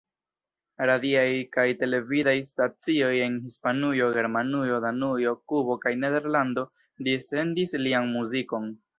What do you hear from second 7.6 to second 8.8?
lian muzikon.